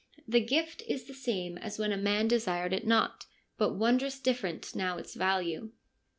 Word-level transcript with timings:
The 0.27 0.41
gift 0.41 0.81
is 0.87 1.03
the 1.03 1.13
same 1.13 1.59
as 1.59 1.77
when 1.77 1.91
a 1.91 1.95
man 1.95 2.27
desired 2.27 2.73
it 2.73 2.87
not; 2.87 3.27
but 3.59 3.73
wondrous 3.73 4.17
different 4.19 4.75
now 4.75 4.97
its 4.97 5.13
value.' 5.13 5.73